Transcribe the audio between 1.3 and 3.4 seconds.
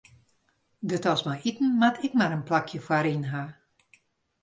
iten moat ek mar in plakje foaryn